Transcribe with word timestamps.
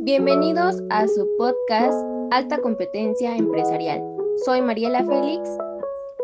Bienvenidos 0.00 0.82
a 0.88 1.06
su 1.06 1.28
podcast 1.36 1.92
Alta 2.30 2.62
Competencia 2.62 3.36
Empresarial. 3.36 4.02
Soy 4.46 4.62
Mariela 4.62 5.04
Félix. 5.04 5.50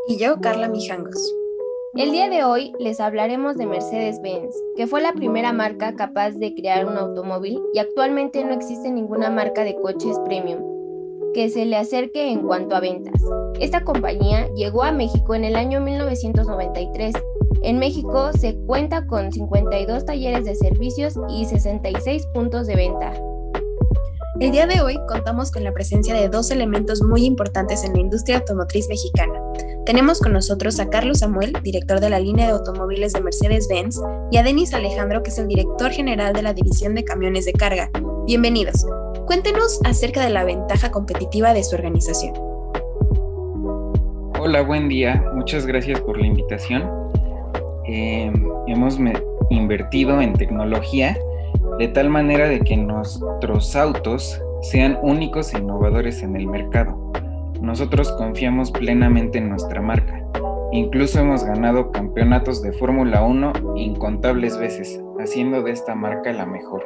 Y 0.08 0.16
yo, 0.16 0.40
Carla 0.40 0.70
Mijangos. 0.70 1.36
El 1.94 2.10
día 2.12 2.30
de 2.30 2.42
hoy 2.42 2.72
les 2.78 3.00
hablaremos 3.00 3.58
de 3.58 3.66
Mercedes-Benz, 3.66 4.56
que 4.74 4.86
fue 4.86 5.02
la 5.02 5.12
primera 5.12 5.52
marca 5.52 5.94
capaz 5.94 6.30
de 6.30 6.54
crear 6.54 6.86
un 6.86 6.96
automóvil 6.96 7.60
y 7.74 7.80
actualmente 7.80 8.42
no 8.46 8.54
existe 8.54 8.90
ninguna 8.90 9.28
marca 9.28 9.62
de 9.62 9.76
coches 9.76 10.18
premium 10.20 10.72
que 11.32 11.48
se 11.48 11.64
le 11.64 11.76
acerque 11.76 12.30
en 12.30 12.42
cuanto 12.42 12.76
a 12.76 12.80
ventas. 12.80 13.20
Esta 13.60 13.84
compañía 13.84 14.48
llegó 14.54 14.82
a 14.82 14.92
México 14.92 15.34
en 15.34 15.44
el 15.44 15.56
año 15.56 15.80
1993. 15.80 17.14
En 17.60 17.78
México 17.78 18.32
se 18.32 18.56
cuenta 18.66 19.06
con 19.06 19.30
52 19.30 20.06
talleres 20.06 20.44
de 20.44 20.54
servicios 20.54 21.14
y 21.28 21.44
66 21.44 22.26
puntos 22.34 22.66
de 22.66 22.76
venta. 22.76 23.12
El 24.40 24.50
día 24.50 24.66
de 24.66 24.80
hoy 24.80 24.98
contamos 25.06 25.52
con 25.52 25.62
la 25.62 25.72
presencia 25.72 26.14
de 26.14 26.28
dos 26.28 26.50
elementos 26.50 27.02
muy 27.02 27.24
importantes 27.24 27.84
en 27.84 27.92
la 27.92 28.00
industria 28.00 28.38
automotriz 28.38 28.88
mexicana. 28.88 29.40
Tenemos 29.84 30.20
con 30.20 30.32
nosotros 30.32 30.80
a 30.80 30.88
Carlos 30.88 31.18
Samuel, 31.18 31.52
director 31.62 32.00
de 32.00 32.10
la 32.10 32.18
línea 32.18 32.46
de 32.46 32.52
automóviles 32.52 33.12
de 33.12 33.20
Mercedes-Benz, 33.20 34.00
y 34.30 34.38
a 34.38 34.42
Denis 34.42 34.74
Alejandro, 34.74 35.22
que 35.22 35.30
es 35.30 35.38
el 35.38 35.48
director 35.48 35.92
general 35.92 36.32
de 36.32 36.42
la 36.42 36.54
división 36.54 36.94
de 36.94 37.04
camiones 37.04 37.44
de 37.44 37.52
carga. 37.52 37.90
Bienvenidos. 38.26 38.84
Cuéntenos 39.26 39.80
acerca 39.84 40.24
de 40.24 40.30
la 40.30 40.44
ventaja 40.44 40.90
competitiva 40.90 41.54
de 41.54 41.62
su 41.62 41.76
organización. 41.76 42.34
Hola, 44.40 44.62
buen 44.62 44.88
día. 44.88 45.24
Muchas 45.34 45.66
gracias 45.66 46.00
por 46.00 46.18
la 46.18 46.26
invitación. 46.26 47.02
Eh, 47.86 48.32
hemos 48.66 48.98
invertido 49.50 50.20
en 50.20 50.32
tecnología 50.34 51.16
de 51.78 51.88
tal 51.88 52.10
manera 52.10 52.48
de 52.48 52.60
que 52.60 52.76
nuestros 52.76 53.74
autos 53.74 54.40
sean 54.62 54.98
únicos 55.02 55.52
e 55.52 55.58
innovadores 55.58 56.22
en 56.22 56.36
el 56.36 56.46
mercado. 56.46 56.96
Nosotros 57.60 58.10
confiamos 58.12 58.70
plenamente 58.70 59.38
en 59.38 59.48
nuestra 59.48 59.80
marca. 59.80 60.24
Incluso 60.72 61.20
hemos 61.20 61.44
ganado 61.44 61.90
campeonatos 61.90 62.62
de 62.62 62.72
Fórmula 62.72 63.22
1 63.22 63.52
incontables 63.76 64.56
veces, 64.58 65.00
haciendo 65.20 65.62
de 65.62 65.72
esta 65.72 65.94
marca 65.94 66.32
la 66.32 66.46
mejor. 66.46 66.82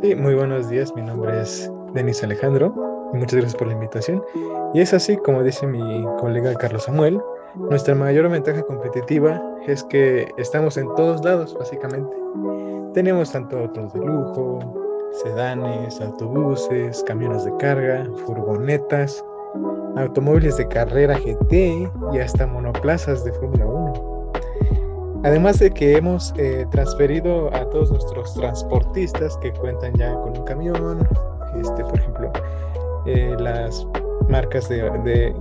Sí, 0.00 0.14
muy 0.14 0.34
buenos 0.34 0.68
días. 0.68 0.94
Mi 0.96 1.02
nombre 1.02 1.40
es 1.40 1.70
Denis 1.92 2.24
Alejandro 2.24 2.74
y 3.12 3.18
muchas 3.18 3.34
gracias 3.34 3.56
por 3.56 3.68
la 3.68 3.74
invitación. 3.74 4.22
Y 4.74 4.80
es 4.80 4.94
así, 4.94 5.16
como 5.18 5.42
dice 5.42 5.66
mi 5.66 6.04
colega 6.18 6.54
Carlos 6.54 6.84
Samuel, 6.84 7.20
nuestra 7.56 7.94
mayor 7.94 8.28
ventaja 8.28 8.62
competitiva 8.62 9.40
es 9.66 9.84
que 9.84 10.32
estamos 10.36 10.76
en 10.76 10.92
todos 10.94 11.24
lados, 11.24 11.54
básicamente. 11.58 12.16
Tenemos 12.94 13.32
tanto 13.32 13.58
autos 13.58 13.92
de 13.92 14.00
lujo, 14.00 14.58
sedanes, 15.22 16.00
autobuses, 16.00 17.02
camiones 17.06 17.44
de 17.44 17.56
carga, 17.58 18.06
furgonetas, 18.26 19.24
automóviles 19.96 20.56
de 20.56 20.68
carrera 20.68 21.18
GT 21.18 21.90
y 22.12 22.18
hasta 22.18 22.46
monoplazas 22.46 23.24
de 23.24 23.32
Fórmula 23.34 23.66
1. 23.66 24.32
Además 25.24 25.58
de 25.58 25.70
que 25.70 25.96
hemos 25.96 26.34
eh, 26.36 26.66
transferido 26.70 27.54
a 27.54 27.64
todos 27.70 27.90
nuestros 27.90 28.34
transportistas 28.34 29.36
que 29.38 29.52
cuentan 29.52 29.94
ya 29.94 30.12
con 30.14 30.36
un 30.36 30.44
camión, 30.44 31.08
este, 31.60 31.84
por 31.84 31.98
ejemplo, 31.98 32.32
eh, 33.06 33.36
las 33.38 33.86
marcas 34.32 34.68
de, 34.68 35.34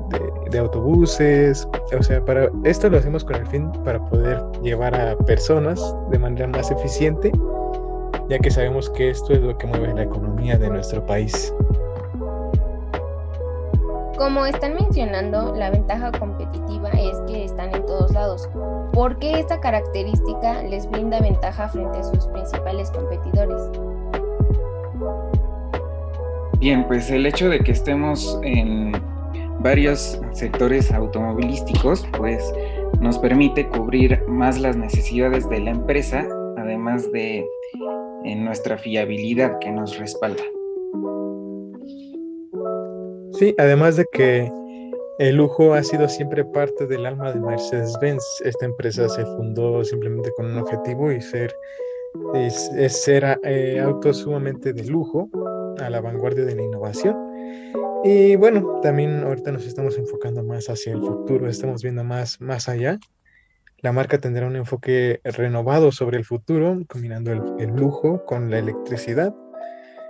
autobuses. 0.59 1.67
O 1.97 2.03
sea, 2.03 2.23
para 2.23 2.49
esto 2.65 2.89
lo 2.89 2.97
hacemos 2.97 3.23
con 3.23 3.37
el 3.37 3.47
fin 3.47 3.71
para 3.85 3.99
poder 4.09 4.43
llevar 4.61 4.93
a 4.93 5.17
personas 5.17 5.95
de 6.11 6.19
manera 6.19 6.47
más 6.47 6.69
eficiente, 6.69 7.31
ya 8.29 8.37
que 8.37 8.51
sabemos 8.51 8.89
que 8.89 9.09
esto 9.09 9.33
es 9.33 9.41
lo 9.41 9.57
que 9.57 9.65
mueve 9.65 9.93
la 9.93 10.03
economía 10.03 10.57
de 10.57 10.69
nuestro 10.69 11.03
país. 11.05 11.53
Como 14.17 14.45
están 14.45 14.75
mencionando, 14.75 15.55
la 15.55 15.71
ventaja 15.71 16.11
competitiva 16.11 16.89
es 16.89 17.17
que 17.27 17.45
están 17.45 17.73
en 17.73 17.83
todos 17.85 18.11
lados. 18.11 18.49
¿Por 18.93 19.17
qué 19.17 19.39
esta 19.39 19.59
característica 19.59 20.61
les 20.63 20.87
brinda 20.91 21.19
ventaja 21.21 21.69
frente 21.69 21.97
a 21.97 22.03
sus 22.03 22.27
principales 22.27 22.91
competidores? 22.91 23.71
Bien, 26.61 26.85
pues 26.85 27.09
el 27.09 27.25
hecho 27.25 27.49
de 27.49 27.59
que 27.61 27.71
estemos 27.71 28.39
en 28.43 28.91
varios 29.61 30.21
sectores 30.31 30.91
automovilísticos, 30.91 32.07
pues 32.15 32.53
nos 32.99 33.17
permite 33.17 33.67
cubrir 33.67 34.21
más 34.27 34.59
las 34.59 34.77
necesidades 34.77 35.49
de 35.49 35.59
la 35.59 35.71
empresa, 35.71 36.23
además 36.57 37.11
de 37.11 37.43
en 38.25 38.45
nuestra 38.45 38.77
fiabilidad 38.77 39.57
que 39.57 39.71
nos 39.71 39.97
respalda. 39.97 40.43
Sí, 43.39 43.55
además 43.57 43.97
de 43.97 44.05
que 44.11 44.47
el 45.17 45.37
lujo 45.37 45.73
ha 45.73 45.81
sido 45.81 46.07
siempre 46.07 46.45
parte 46.45 46.85
del 46.85 47.07
alma 47.07 47.31
de 47.31 47.39
Mercedes-Benz. 47.39 48.23
Esta 48.45 48.67
empresa 48.67 49.09
se 49.09 49.25
fundó 49.25 49.83
simplemente 49.83 50.29
con 50.37 50.45
un 50.45 50.59
objetivo 50.59 51.11
y 51.11 51.21
ser 51.21 51.51
es, 52.35 53.03
ser 53.03 53.39
eh, 53.43 53.79
autos 53.79 54.17
sumamente 54.17 54.73
de 54.73 54.83
lujo 54.83 55.29
a 55.81 55.89
la 55.89 56.01
vanguardia 56.01 56.45
de 56.45 56.55
la 56.55 56.63
innovación. 56.63 57.15
Y 58.03 58.35
bueno, 58.35 58.79
también 58.81 59.23
ahorita 59.23 59.51
nos 59.51 59.65
estamos 59.65 59.97
enfocando 59.97 60.43
más 60.43 60.69
hacia 60.69 60.93
el 60.93 61.01
futuro, 61.01 61.47
estamos 61.47 61.83
viendo 61.83 62.03
más, 62.03 62.41
más 62.41 62.67
allá. 62.67 62.99
La 63.77 63.91
marca 63.91 64.17
tendrá 64.19 64.47
un 64.47 64.55
enfoque 64.55 65.21
renovado 65.23 65.91
sobre 65.91 66.17
el 66.17 66.25
futuro, 66.25 66.79
combinando 66.87 67.31
el, 67.31 67.69
lujo 67.69 68.25
con 68.25 68.49
la 68.49 68.59
electricidad, 68.59 69.35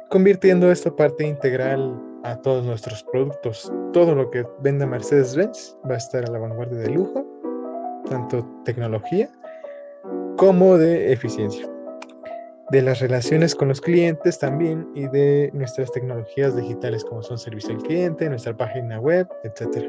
convirtiendo 0.09 0.71
esta 0.71 0.95
parte 0.95 1.25
integral 1.25 2.01
a 2.23 2.37
todos 2.41 2.65
nuestros 2.65 3.03
productos. 3.11 3.71
Todo 3.93 4.15
lo 4.15 4.29
que 4.29 4.45
venda 4.61 4.85
Mercedes-Benz 4.85 5.77
va 5.89 5.95
a 5.95 5.97
estar 5.97 6.25
a 6.25 6.31
la 6.31 6.39
vanguardia 6.39 6.79
de 6.79 6.89
lujo, 6.89 7.25
tanto 8.09 8.45
tecnología 8.65 9.29
como 10.37 10.77
de 10.77 11.11
eficiencia 11.11 11.69
de 12.71 12.81
las 12.81 13.01
relaciones 13.01 13.53
con 13.53 13.67
los 13.67 13.81
clientes 13.81 14.39
también 14.39 14.87
y 14.95 15.05
de 15.09 15.51
nuestras 15.53 15.91
tecnologías 15.91 16.55
digitales 16.55 17.03
como 17.03 17.21
son 17.21 17.37
servicio 17.37 17.75
al 17.75 17.83
cliente, 17.83 18.29
nuestra 18.29 18.55
página 18.55 18.97
web, 18.97 19.27
etc. 19.43 19.87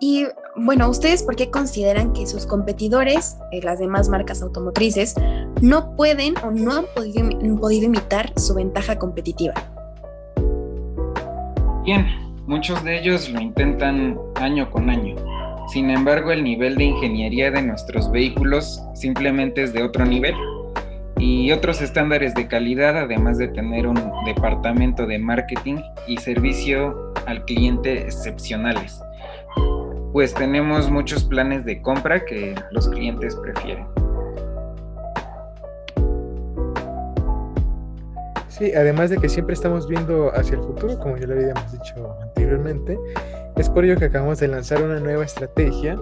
Y 0.00 0.26
bueno, 0.56 0.88
¿ustedes 0.88 1.22
por 1.22 1.36
qué 1.36 1.50
consideran 1.50 2.14
que 2.14 2.26
sus 2.26 2.46
competidores, 2.46 3.36
eh, 3.52 3.60
las 3.62 3.78
demás 3.78 4.08
marcas 4.08 4.42
automotrices, 4.42 5.14
no 5.60 5.94
pueden 5.96 6.34
o 6.42 6.50
no 6.50 6.72
han 6.72 6.86
podido, 6.94 7.28
podido 7.60 7.84
imitar 7.84 8.32
su 8.38 8.54
ventaja 8.54 8.98
competitiva? 8.98 9.52
Bien, 11.84 12.06
muchos 12.46 12.82
de 12.84 13.00
ellos 13.00 13.28
lo 13.28 13.38
intentan 13.38 14.18
año 14.36 14.70
con 14.70 14.88
año. 14.88 15.14
Sin 15.68 15.90
embargo, 15.90 16.32
el 16.32 16.42
nivel 16.42 16.76
de 16.76 16.84
ingeniería 16.84 17.50
de 17.50 17.60
nuestros 17.60 18.10
vehículos 18.10 18.82
simplemente 18.94 19.62
es 19.62 19.72
de 19.74 19.82
otro 19.82 20.04
nivel 20.04 20.34
y 21.18 21.52
otros 21.52 21.80
estándares 21.80 22.34
de 22.34 22.48
calidad, 22.48 22.96
además 22.96 23.38
de 23.38 23.48
tener 23.48 23.86
un 23.86 23.98
departamento 24.24 25.06
de 25.06 25.18
marketing 25.18 25.76
y 26.06 26.16
servicio 26.18 27.12
al 27.26 27.44
cliente 27.44 28.02
excepcionales. 28.02 29.00
Pues 30.12 30.34
tenemos 30.34 30.90
muchos 30.90 31.24
planes 31.24 31.64
de 31.64 31.80
compra 31.82 32.24
que 32.24 32.54
los 32.70 32.88
clientes 32.88 33.34
prefieren. 33.36 33.86
Sí, 38.48 38.72
además 38.72 39.10
de 39.10 39.18
que 39.18 39.28
siempre 39.28 39.54
estamos 39.54 39.88
viendo 39.88 40.30
hacia 40.32 40.54
el 40.54 40.62
futuro, 40.62 40.96
como 41.00 41.16
ya 41.16 41.26
lo 41.26 41.34
habíamos 41.34 41.72
dicho 41.72 42.16
anteriormente, 42.22 42.96
es 43.56 43.68
por 43.68 43.84
ello 43.84 43.96
que 43.96 44.04
acabamos 44.04 44.38
de 44.38 44.46
lanzar 44.46 44.80
una 44.82 45.00
nueva 45.00 45.24
estrategia 45.24 45.98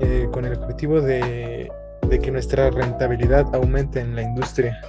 eh, 0.00 0.28
con 0.30 0.44
el 0.44 0.58
objetivo 0.58 1.00
de 1.00 1.72
de 2.10 2.18
que 2.18 2.30
nuestra 2.30 2.70
rentabilidad 2.70 3.46
aumente 3.54 4.00
en 4.00 4.16
la 4.16 4.22
industria. 4.22 4.80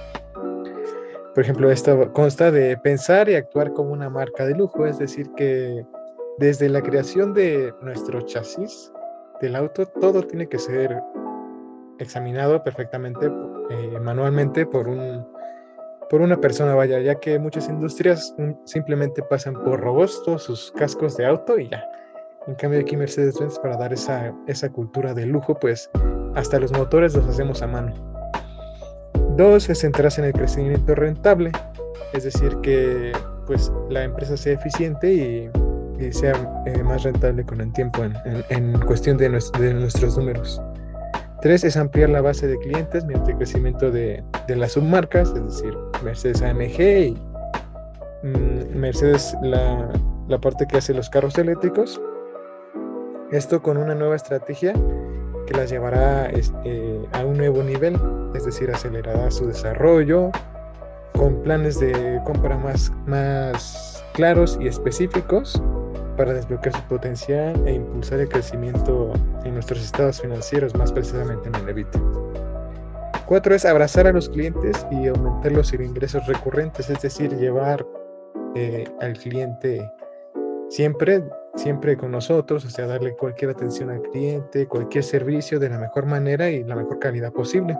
Por 1.34 1.44
ejemplo, 1.44 1.70
esto 1.70 2.12
consta 2.12 2.50
de 2.50 2.76
pensar 2.76 3.28
y 3.28 3.36
actuar 3.36 3.72
como 3.72 3.92
una 3.92 4.10
marca 4.10 4.44
de 4.44 4.54
lujo, 4.54 4.84
es 4.84 4.98
decir, 4.98 5.30
que 5.36 5.86
desde 6.38 6.68
la 6.68 6.82
creación 6.82 7.32
de 7.32 7.72
nuestro 7.80 8.20
chasis 8.22 8.92
del 9.40 9.56
auto, 9.56 9.86
todo 9.86 10.22
tiene 10.22 10.48
que 10.48 10.58
ser 10.58 11.00
examinado 11.98 12.62
perfectamente 12.62 13.26
eh, 13.70 13.98
manualmente 14.00 14.66
por 14.66 14.88
un 14.88 15.24
por 16.10 16.20
una 16.20 16.36
persona, 16.36 16.74
vaya, 16.74 17.00
ya 17.00 17.14
que 17.14 17.38
muchas 17.38 17.70
industrias 17.70 18.34
simplemente 18.66 19.22
pasan 19.22 19.54
por 19.54 19.80
robots 19.80 20.22
sus 20.36 20.70
cascos 20.72 21.16
de 21.16 21.24
auto 21.24 21.58
y 21.58 21.70
ya. 21.70 21.82
En 22.46 22.54
cambio 22.56 22.80
aquí 22.80 22.98
Mercedes-Benz 22.98 23.58
para 23.60 23.78
dar 23.78 23.94
esa, 23.94 24.34
esa 24.46 24.68
cultura 24.68 25.14
de 25.14 25.24
lujo, 25.24 25.58
pues 25.58 25.90
hasta 26.34 26.58
los 26.58 26.72
motores 26.72 27.14
los 27.14 27.26
hacemos 27.26 27.62
a 27.62 27.66
mano. 27.66 27.92
Dos, 29.36 29.68
es 29.68 29.80
centrarse 29.80 30.20
en 30.20 30.28
el 30.28 30.32
crecimiento 30.32 30.94
rentable, 30.94 31.52
es 32.12 32.24
decir, 32.24 32.56
que 32.62 33.12
pues 33.46 33.72
la 33.88 34.04
empresa 34.04 34.36
sea 34.36 34.54
eficiente 34.54 35.12
y 35.12 35.50
sea 36.12 36.32
eh, 36.66 36.82
más 36.82 37.04
rentable 37.04 37.44
con 37.44 37.60
el 37.60 37.72
tiempo 37.72 38.02
en, 38.04 38.80
cuestión 38.80 39.16
de, 39.16 39.28
nuestros 39.28 40.16
números. 40.16 40.60
Tres 41.40 41.64
es 41.64 41.76
ampliar 41.76 42.10
la 42.10 42.20
base 42.20 42.46
de 42.46 42.58
clientes 42.58 43.04
mediante 43.04 43.32
el 43.32 43.36
crecimiento 43.38 43.90
de, 43.90 44.22
las 44.48 44.72
submarcas, 44.72 45.32
es 45.34 45.44
decir, 45.44 45.74
Mercedes 46.02 46.42
AMG 46.42 46.80
y 46.80 47.18
mm, 48.22 48.76
Mercedes 48.76 49.34
la, 49.42 49.88
la 50.28 50.40
parte 50.40 50.66
que 50.66 50.78
hace 50.78 50.94
los 50.94 51.08
carros 51.08 51.38
eléctricos. 51.38 52.00
Esto 53.30 53.62
con 53.62 53.76
una 53.76 53.94
nueva 53.94 54.16
estrategia 54.16 54.74
que 55.46 55.54
las 55.54 55.70
llevará 55.70 56.26
este, 56.30 57.00
a 57.12 57.24
un 57.24 57.36
nuevo 57.36 57.62
nivel, 57.62 57.98
es 58.34 58.44
decir, 58.44 58.70
acelerará 58.70 59.30
su 59.30 59.46
desarrollo 59.46 60.30
con 61.14 61.42
planes 61.42 61.78
de 61.78 62.20
compra 62.24 62.56
más, 62.56 64.04
claros 64.14 64.58
y 64.60 64.66
específicos 64.66 65.62
para 66.16 66.34
desbloquear 66.34 66.74
su 66.74 66.82
potencial 66.82 67.66
e 67.66 67.74
impulsar 67.74 68.20
el 68.20 68.28
crecimiento 68.28 69.12
en 69.44 69.54
nuestros 69.54 69.82
estados 69.82 70.20
financieros, 70.20 70.74
más 70.74 70.92
precisamente 70.92 71.48
en 71.48 71.54
el 71.54 71.68
EBIT. 71.70 71.88
Cuatro 73.26 73.54
es 73.54 73.64
abrazar 73.64 74.06
a 74.06 74.12
los 74.12 74.28
clientes 74.28 74.86
y 74.90 75.08
aumentar 75.08 75.52
los 75.52 75.72
ingresos 75.72 76.26
recurrentes, 76.26 76.90
es 76.90 77.00
decir, 77.00 77.34
llevar 77.38 77.86
eh, 78.54 78.84
al 79.00 79.14
cliente 79.14 79.90
siempre, 80.68 81.22
siempre 81.54 81.96
con 81.96 82.10
nosotros, 82.10 82.64
o 82.64 82.70
sea, 82.70 82.86
darle 82.86 83.14
cualquier 83.16 83.50
atención 83.50 83.90
al 83.90 84.02
cliente, 84.02 84.66
cualquier 84.66 85.04
servicio 85.04 85.58
de 85.58 85.68
la 85.68 85.78
mejor 85.78 86.06
manera 86.06 86.50
y 86.50 86.64
la 86.64 86.76
mejor 86.76 86.98
calidad 86.98 87.32
posible. 87.32 87.76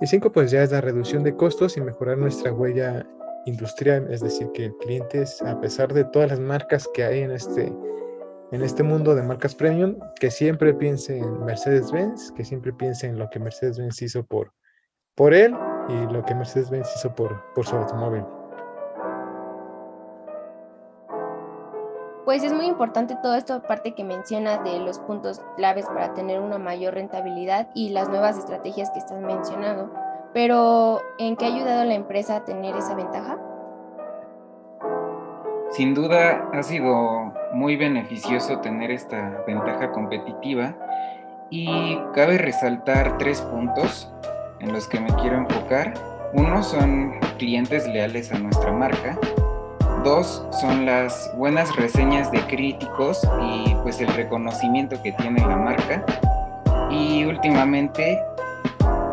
Y 0.00 0.06
cinco, 0.06 0.30
pues 0.30 0.50
ya 0.50 0.62
es 0.62 0.70
la 0.70 0.80
reducción 0.80 1.22
de 1.24 1.34
costos 1.34 1.76
y 1.76 1.80
mejorar 1.80 2.18
nuestra 2.18 2.52
huella 2.52 3.06
industrial, 3.46 4.06
es 4.10 4.20
decir, 4.20 4.48
que 4.52 4.66
el 4.66 4.76
cliente, 4.76 5.24
a 5.44 5.60
pesar 5.60 5.92
de 5.92 6.04
todas 6.04 6.30
las 6.30 6.40
marcas 6.40 6.88
que 6.94 7.04
hay 7.04 7.20
en 7.20 7.32
este, 7.32 7.72
en 8.52 8.62
este 8.62 8.82
mundo 8.82 9.14
de 9.14 9.22
marcas 9.22 9.54
premium, 9.54 9.98
que 10.20 10.30
siempre 10.30 10.74
piense 10.74 11.18
en 11.18 11.44
Mercedes-Benz, 11.44 12.32
que 12.32 12.44
siempre 12.44 12.72
piense 12.72 13.06
en 13.06 13.18
lo 13.18 13.28
que 13.30 13.40
Mercedes-Benz 13.40 14.02
hizo 14.02 14.24
por, 14.24 14.52
por 15.14 15.34
él 15.34 15.56
y 15.88 16.12
lo 16.12 16.24
que 16.24 16.34
Mercedes-Benz 16.34 16.88
hizo 16.96 17.14
por, 17.14 17.42
por 17.54 17.66
su 17.66 17.76
automóvil. 17.76 18.24
Pues 22.28 22.42
es 22.42 22.52
muy 22.52 22.66
importante 22.66 23.16
todo 23.22 23.36
esto, 23.36 23.54
aparte 23.54 23.94
que 23.94 24.04
mencionas 24.04 24.62
de 24.62 24.80
los 24.80 24.98
puntos 24.98 25.40
claves 25.56 25.86
para 25.86 26.12
tener 26.12 26.40
una 26.40 26.58
mayor 26.58 26.92
rentabilidad 26.92 27.68
y 27.72 27.88
las 27.88 28.10
nuevas 28.10 28.36
estrategias 28.36 28.90
que 28.90 28.98
estás 28.98 29.18
mencionando. 29.18 29.90
Pero, 30.34 31.00
¿en 31.18 31.36
qué 31.36 31.46
ha 31.46 31.48
ayudado 31.48 31.84
la 31.84 31.94
empresa 31.94 32.36
a 32.36 32.44
tener 32.44 32.76
esa 32.76 32.94
ventaja? 32.94 33.38
Sin 35.70 35.94
duda 35.94 36.50
ha 36.52 36.62
sido 36.62 37.32
muy 37.54 37.76
beneficioso 37.76 38.58
tener 38.58 38.90
esta 38.90 39.42
ventaja 39.46 39.90
competitiva 39.90 40.76
y 41.48 41.98
cabe 42.12 42.36
resaltar 42.36 43.16
tres 43.16 43.40
puntos 43.40 44.12
en 44.60 44.74
los 44.74 44.86
que 44.86 45.00
me 45.00 45.08
quiero 45.14 45.38
enfocar. 45.38 45.94
Uno 46.34 46.62
son 46.62 47.18
clientes 47.38 47.88
leales 47.88 48.30
a 48.32 48.38
nuestra 48.38 48.70
marca, 48.70 49.18
Dos 50.08 50.42
son 50.58 50.86
las 50.86 51.30
buenas 51.36 51.76
reseñas 51.76 52.32
de 52.32 52.40
críticos 52.46 53.20
y 53.42 53.74
pues 53.82 54.00
el 54.00 54.08
reconocimiento 54.08 54.96
que 55.02 55.12
tiene 55.12 55.38
la 55.46 55.54
marca. 55.54 56.02
Y 56.90 57.26
últimamente, 57.26 58.18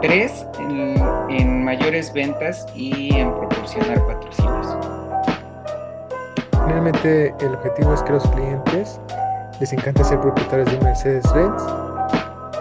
tres 0.01 0.47
en, 0.57 1.65
mayores 1.65 2.13
ventas 2.13 2.65
y 2.73 3.13
en 3.13 3.29
proporcionar 3.29 4.07
patrocinios. 4.07 4.77
Finalmente, 6.65 7.35
el 7.41 7.55
objetivo 7.55 7.93
es 7.93 8.01
que 8.03 8.13
los 8.13 8.27
clientes 8.29 9.01
les 9.59 9.73
encanta 9.73 10.01
ser 10.01 10.21
propietarios 10.21 10.71
de 10.71 10.79
Mercedes-Benz 10.79 11.61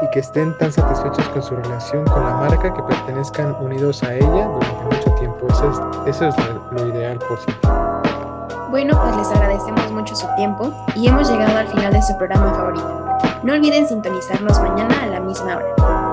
y 0.02 0.10
que 0.10 0.19
estén 0.19 0.58
tan 0.58 0.72
satisfechos 0.72 1.28
con 1.28 1.40
su 1.40 1.54
relación 1.54 2.04
con 2.06 2.25
la 2.25 2.34
marca 2.34 2.75
que 2.75 2.82
pertenezcan 2.82 3.54
unidos 3.64 4.02
a 4.02 4.12
ella 4.12 4.48
durante 4.48 4.96
mucho 4.96 5.14
tiempo. 5.20 5.46
Eso 5.50 5.70
es, 5.70 6.16
eso 6.16 6.28
es 6.30 6.34
lo, 6.72 6.88
ideal 6.88 7.16
por 7.20 7.38
siempre. 7.38 7.94
Bueno, 8.75 9.00
pues 9.00 9.17
les 9.17 9.29
agradecemos 9.29 9.93
mucho 9.93 10.17
su 10.17 10.26
tiempo 10.35 10.73
y 10.97 11.06
hemos 11.06 11.31
llegado 11.31 11.59
al 11.59 11.69
final 11.69 11.93
de 11.93 12.03
su 12.03 12.19
programa 12.19 12.53
favorito. 12.55 13.06
No 13.44 13.53
olviden 13.53 13.87
sintonizarnos 13.87 14.61
mañana 14.61 15.00
a 15.00 15.06
la 15.06 15.21
misma 15.21 15.59
hora. 15.59 16.03